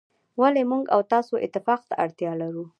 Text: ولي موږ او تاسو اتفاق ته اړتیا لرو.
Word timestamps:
ولي 0.39 0.63
موږ 0.71 0.83
او 0.95 1.01
تاسو 1.13 1.33
اتفاق 1.45 1.81
ته 1.89 1.95
اړتیا 2.03 2.31
لرو. 2.41 2.63